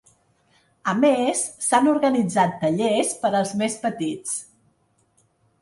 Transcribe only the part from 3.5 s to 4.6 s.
més petits.